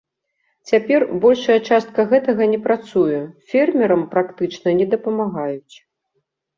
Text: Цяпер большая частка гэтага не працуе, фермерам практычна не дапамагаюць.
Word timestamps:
Цяпер 0.69 1.05
большая 1.25 1.57
частка 1.69 2.07
гэтага 2.15 2.49
не 2.55 2.59
працуе, 2.65 3.21
фермерам 3.55 4.01
практычна 4.17 4.69
не 4.83 4.93
дапамагаюць. 4.99 5.75